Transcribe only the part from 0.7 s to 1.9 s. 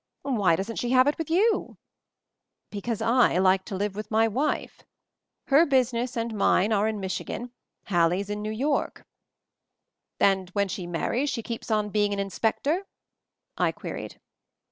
she have it with you?"